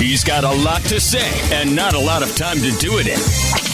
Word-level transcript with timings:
He's 0.00 0.24
got 0.24 0.44
a 0.44 0.64
lot 0.64 0.80
to 0.84 0.98
say 0.98 1.30
and 1.54 1.76
not 1.76 1.92
a 1.92 1.98
lot 1.98 2.22
of 2.22 2.34
time 2.34 2.56
to 2.56 2.70
do 2.78 2.98
it 2.98 3.06
in. 3.06 3.18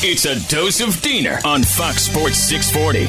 It's 0.02 0.24
a 0.24 0.34
dose 0.48 0.80
of 0.80 1.00
Diener 1.00 1.38
on 1.44 1.62
Fox 1.62 2.02
Sports 2.02 2.36
640. 2.38 3.06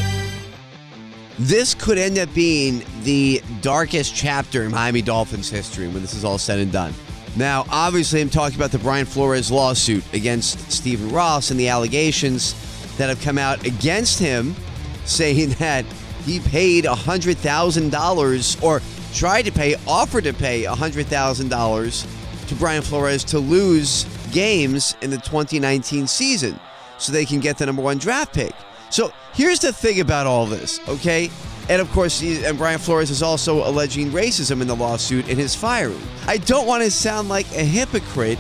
This 1.40 1.74
could 1.74 1.98
end 1.98 2.20
up 2.20 2.32
being 2.36 2.84
the 3.02 3.42
darkest 3.62 4.16
chapter 4.16 4.62
in 4.62 4.72
Miami 4.72 5.02
Dolphins 5.02 5.50
history 5.50 5.88
when 5.88 6.04
this 6.04 6.14
is 6.14 6.24
all 6.24 6.38
said 6.38 6.60
and 6.60 6.72
done. 6.72 6.94
Now, 7.36 7.66
obviously, 7.72 8.22
I'm 8.22 8.30
talking 8.30 8.56
about 8.56 8.70
the 8.70 8.78
Brian 8.78 9.08
Flores 9.08 9.50
lawsuit 9.50 10.04
against 10.14 10.72
Stephen 10.72 11.10
Ross 11.10 11.50
and 11.50 11.60
the 11.60 11.70
allegations 11.70 12.54
that 12.98 13.10
have 13.10 13.20
come 13.24 13.40
out 13.40 13.66
against 13.66 14.20
him, 14.20 14.56
saying 15.06 15.50
that 15.58 15.86
he 16.24 16.40
paid 16.40 16.84
$100,000 16.84 18.64
or 18.64 18.82
tried 19.16 19.42
to 19.42 19.52
pay, 19.52 19.76
offered 19.88 20.26
to 20.26 20.34
pay 20.34 20.66
$100,000 20.66 22.27
to 22.48 22.56
Brian 22.56 22.82
Flores 22.82 23.24
to 23.26 23.40
lose 23.40 24.06
games 24.32 24.96
in 25.02 25.10
the 25.10 25.18
2019 25.18 26.08
season 26.08 26.60
so 26.98 27.12
they 27.12 27.26
can 27.26 27.40
get 27.40 27.58
the 27.58 27.66
number 27.66 27.82
one 27.82 27.98
draft 27.98 28.34
pick. 28.34 28.54
So 28.90 29.12
here's 29.34 29.60
the 29.60 29.74
thing 29.74 30.00
about 30.00 30.28
all 30.28 30.46
this, 30.46 30.80
okay? 30.88 31.30
And 31.70 31.82
of 31.82 31.92
course, 31.92 32.22
and 32.22 32.58
Brian 32.58 32.80
Flores 32.80 33.10
is 33.10 33.22
also 33.22 33.68
alleging 33.68 34.10
racism 34.10 34.62
in 34.62 34.68
the 34.68 34.76
lawsuit 34.76 35.28
in 35.28 35.38
his 35.38 35.54
firing. 35.54 36.02
I 36.26 36.38
don't 36.38 36.66
want 36.66 36.84
to 36.84 36.92
sound 36.92 37.28
like 37.28 37.46
a 37.52 37.64
hypocrite 37.64 38.40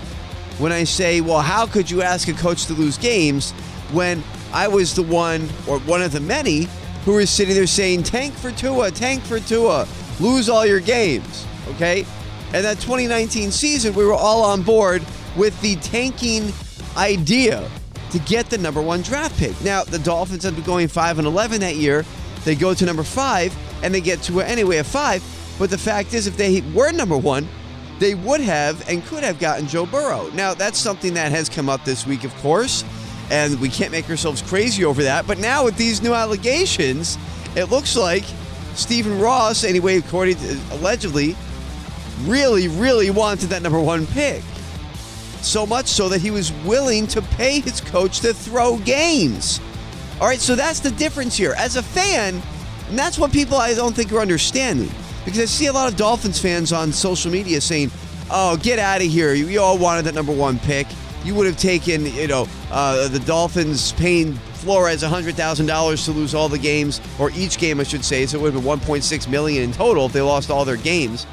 when 0.59 0.71
I 0.71 0.85
say, 0.85 1.21
well, 1.21 1.41
how 1.41 1.65
could 1.67 1.91
you 1.91 2.01
ask 2.01 2.27
a 2.29 2.33
coach 2.33 2.65
to 2.67 2.73
lose 2.73 2.97
games 2.97 3.51
when 3.91 4.23
I 4.53 4.67
was 4.67 4.95
the 4.95 5.03
one 5.03 5.41
or 5.67 5.79
one 5.79 6.01
of 6.01 6.13
the 6.13 6.21
many 6.21 6.67
who 7.03 7.13
were 7.13 7.25
sitting 7.25 7.53
there 7.53 7.67
saying, 7.67 8.03
tank 8.03 8.33
for 8.33 8.51
Tua, 8.51 8.91
tank 8.91 9.23
for 9.23 9.39
Tua, 9.39 9.87
lose 10.19 10.49
all 10.49 10.65
your 10.65 10.79
games, 10.79 11.45
okay? 11.69 12.05
And 12.53 12.63
that 12.65 12.79
2019 12.79 13.51
season, 13.51 13.93
we 13.93 14.05
were 14.05 14.13
all 14.13 14.43
on 14.43 14.61
board 14.61 15.03
with 15.35 15.59
the 15.61 15.75
tanking 15.77 16.51
idea 16.95 17.69
to 18.11 18.19
get 18.19 18.49
the 18.49 18.57
number 18.57 18.81
one 18.81 19.01
draft 19.01 19.37
pick. 19.37 19.59
Now, 19.61 19.83
the 19.83 19.99
Dolphins 19.99 20.45
ended 20.45 20.61
up 20.61 20.65
going 20.65 20.87
5 20.87 21.19
and 21.19 21.27
11 21.27 21.59
that 21.61 21.75
year. 21.75 22.05
They 22.45 22.55
go 22.55 22.73
to 22.73 22.85
number 22.85 23.03
five 23.03 23.55
and 23.83 23.93
they 23.93 24.01
get 24.01 24.21
Tua 24.21 24.45
anyway 24.45 24.77
at 24.77 24.85
five. 24.85 25.23
But 25.59 25.69
the 25.69 25.77
fact 25.77 26.13
is, 26.13 26.27
if 26.27 26.37
they 26.37 26.61
were 26.73 26.91
number 26.91 27.17
one, 27.17 27.47
they 27.99 28.15
would 28.15 28.41
have 28.41 28.87
and 28.87 29.03
could 29.05 29.23
have 29.23 29.39
gotten 29.39 29.67
Joe 29.67 29.85
Burrow. 29.85 30.29
Now, 30.33 30.53
that's 30.53 30.77
something 30.77 31.13
that 31.15 31.31
has 31.31 31.49
come 31.49 31.67
up 31.67 31.83
this 31.83 32.05
week, 32.05 32.23
of 32.23 32.33
course, 32.35 32.83
and 33.29 33.59
we 33.59 33.69
can't 33.69 33.91
make 33.91 34.09
ourselves 34.09 34.41
crazy 34.41 34.85
over 34.85 35.03
that. 35.03 35.27
But 35.27 35.39
now 35.39 35.65
with 35.65 35.75
these 35.77 36.01
new 36.01 36.13
allegations, 36.13 37.17
it 37.55 37.65
looks 37.65 37.97
like 37.97 38.23
Stephen 38.75 39.19
Ross, 39.19 39.63
anyway, 39.63 39.97
according 39.97 40.35
to 40.37 40.59
allegedly, 40.71 41.35
really, 42.21 42.67
really 42.67 43.09
wanted 43.09 43.49
that 43.49 43.61
number 43.61 43.79
one 43.79 44.05
pick. 44.07 44.43
So 45.41 45.65
much 45.65 45.87
so 45.87 46.09
that 46.09 46.21
he 46.21 46.31
was 46.31 46.51
willing 46.65 47.07
to 47.07 47.21
pay 47.21 47.59
his 47.59 47.81
coach 47.81 48.19
to 48.21 48.33
throw 48.33 48.77
games. 48.77 49.61
All 50.19 50.27
right, 50.27 50.39
so 50.39 50.55
that's 50.55 50.79
the 50.79 50.91
difference 50.91 51.37
here. 51.37 51.53
As 51.57 51.75
a 51.75 51.83
fan, 51.83 52.41
and 52.89 52.97
that's 52.97 53.19
what 53.19 53.31
people 53.31 53.57
I 53.57 53.73
don't 53.73 53.95
think 53.95 54.11
are 54.11 54.19
understanding. 54.19 54.89
Because 55.25 55.39
I 55.39 55.45
see 55.45 55.67
a 55.67 55.73
lot 55.73 55.91
of 55.91 55.97
Dolphins 55.97 56.39
fans 56.39 56.71
on 56.71 56.91
social 56.91 57.31
media 57.31 57.59
saying, 57.61 57.91
oh, 58.31 58.57
get 58.57 58.79
out 58.79 59.01
of 59.01 59.07
here. 59.07 59.33
You 59.33 59.61
all 59.61 59.77
wanted 59.77 60.05
that 60.05 60.15
number 60.15 60.31
one 60.31 60.57
pick. 60.59 60.87
You 61.23 61.35
would 61.35 61.45
have 61.45 61.57
taken, 61.57 62.05
you 62.05 62.27
know, 62.27 62.47
uh, 62.71 63.09
the 63.09 63.19
Dolphins 63.19 63.91
paying 63.93 64.33
Flores 64.53 65.03
$100,000 65.03 66.05
to 66.05 66.11
lose 66.11 66.33
all 66.33 66.49
the 66.49 66.57
games, 66.57 67.01
or 67.19 67.31
each 67.31 67.57
game, 67.57 67.79
I 67.79 67.83
should 67.83 68.05
say. 68.05 68.25
So 68.25 68.37
it 68.37 68.41
would 68.41 68.53
have 68.53 68.63
been 68.63 68.79
1.6 68.79 69.29
million 69.29 69.63
in 69.63 69.71
total 69.71 70.05
if 70.05 70.13
they 70.13 70.21
lost 70.21 70.49
all 70.49 70.65
their 70.65 70.77
games. 70.77 71.27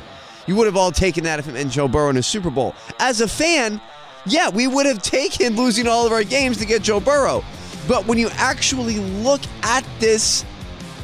You 0.47 0.57
would 0.57 0.67
have 0.67 0.77
all 0.77 0.93
taken 0.93 1.25
that 1.25 1.39
if 1.39 1.49
it 1.49 1.53
meant 1.53 1.73
Joe 1.73 1.89
Burrow 1.89 2.11
in 2.11 2.17
a 2.17 2.23
Super 2.23 2.51
Bowl. 2.51 2.75
As 2.99 3.21
a 3.21 3.29
fan, 3.29 3.81
yeah, 4.27 4.49
we 4.49 4.67
would 4.67 4.87
have 4.87 5.03
taken 5.03 5.57
losing 5.57 5.87
all 5.87 6.07
of 6.07 6.13
our 6.13 6.25
games 6.25 6.59
to 6.59 6.67
get 6.67 6.83
Joe 6.83 7.01
Burrow. 7.01 7.45
But 7.87 8.07
when 8.07 8.19
you 8.19 8.29
actually 8.33 8.99
look 8.99 9.43
at 9.63 9.85
this 10.01 10.45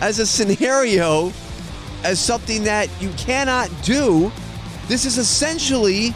as 0.00 0.19
a 0.19 0.27
scenario, 0.27 1.33
as 2.05 2.19
something 2.19 2.65
that 2.65 2.89
you 3.00 3.11
cannot 3.17 3.71
do, 3.83 4.33
this 4.89 5.05
is 5.05 5.19
essentially 5.19 6.15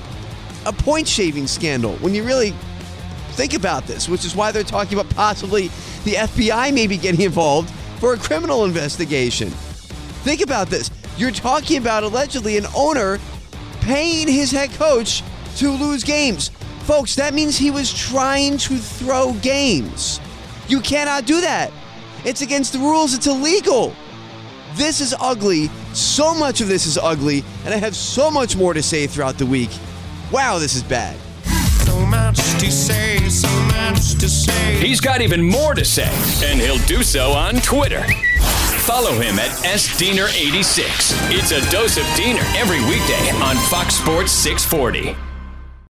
a 0.67 0.73
point 0.73 1.07
shaving 1.07 1.47
scandal. 1.47 1.97
When 1.97 2.15
you 2.15 2.25
really 2.25 2.55
think 3.33 3.55
about 3.55 3.87
this, 3.87 4.09
which 4.09 4.25
is 4.25 4.35
why 4.35 4.53
they're 4.53 4.63
talking 4.63 4.99
about 4.99 5.15
possibly 5.15 5.69
the 6.05 6.15
FBI 6.15 6.73
maybe 6.73 6.97
getting 6.97 7.21
involved 7.21 7.71
for 8.01 8.15
a 8.15 8.17
criminal 8.17 8.65
investigation. 8.65 9.51
Think 10.25 10.41
about 10.41 10.69
this. 10.69 10.91
You're 11.17 11.31
talking 11.31 11.79
about 11.79 12.03
allegedly 12.03 12.57
an 12.57 12.67
owner 12.75 13.21
paying 13.81 14.27
his 14.27 14.51
head 14.51 14.71
coach 14.73 15.23
to 15.57 15.71
lose 15.71 16.03
games. 16.03 16.49
Folks, 16.81 17.15
that 17.15 17.35
means 17.35 17.57
he 17.57 17.71
was 17.71 17.93
trying 17.93 18.59
to 18.59 18.77
throw 18.77 19.33
games. 19.35 20.21
You 20.67 20.81
cannot 20.81 21.25
do 21.25 21.41
that. 21.41 21.73
It's 22.25 22.43
against 22.43 22.73
the 22.73 22.79
rules, 22.79 23.15
it's 23.15 23.27
illegal. 23.27 23.95
This 24.75 25.01
is 25.01 25.15
ugly. 25.21 25.71
So 25.93 26.35
much 26.35 26.61
of 26.61 26.67
this 26.67 26.85
is 26.85 26.99
ugly, 26.99 27.45
and 27.65 27.73
I 27.73 27.77
have 27.77 27.95
so 27.95 28.31
much 28.31 28.57
more 28.57 28.75
to 28.75 28.83
say 28.83 29.07
throughout 29.07 29.39
the 29.39 29.47
week. 29.47 29.71
Wow, 30.33 30.59
this 30.59 30.75
is 30.75 30.83
bad. 30.83 31.17
So 31.87 32.05
much 32.07 32.39
to 32.59 32.73
say, 32.73 33.29
so 33.29 33.49
much 33.67 34.15
to 34.15 34.29
say. 34.29 34.79
He's 34.79 35.01
got 35.01 35.21
even 35.21 35.43
more 35.43 35.75
to 35.75 35.85
say, 35.85 36.11
and 36.43 36.59
he'll 36.59 36.85
do 36.87 37.05
so 37.05 37.31
on 37.31 37.57
Twitter. 37.57 38.05
Follow 38.87 39.13
him 39.13 39.39
at 39.39 39.51
SDiener86. 39.65 41.31
It's 41.31 41.53
a 41.53 41.71
dose 41.71 41.97
of 41.97 42.05
Diener 42.17 42.43
every 42.55 42.81
weekday 42.85 43.31
on 43.41 43.57
Fox 43.71 43.95
Sports 43.95 44.31
640. 44.31 45.34